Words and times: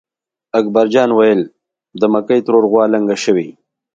اکبر 0.59 0.85
جان 0.93 1.09
وېل: 1.17 1.41
د 1.99 2.01
مکۍ 2.13 2.39
ترور 2.45 2.63
غوا 2.71 2.85
لنګه 2.93 3.15
شوې. 3.23 3.49